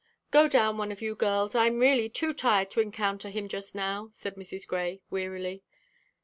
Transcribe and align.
"Go 0.31 0.47
down, 0.47 0.79
one 0.79 0.91
of 0.91 1.03
you 1.03 1.13
girls; 1.13 1.53
I'm 1.53 1.77
really 1.77 2.09
too 2.09 2.33
tired 2.33 2.71
to 2.71 2.79
encounter 2.79 3.29
him 3.29 3.47
now," 3.75 4.09
said 4.11 4.33
Mrs. 4.33 4.65
Grey, 4.65 4.99
wearily. 5.11 5.61